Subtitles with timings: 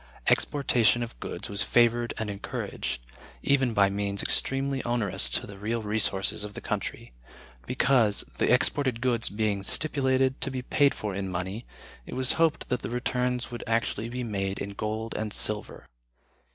[0.25, 3.01] Exportation of goods was favored and encouraged
[3.43, 7.13] (even by means extremely onerous to the real resources of the country),
[7.67, 11.67] because, the exported goods being stipulated to be paid for in money,
[12.07, 15.85] it was hoped that the returns would actually be made in gold and silver.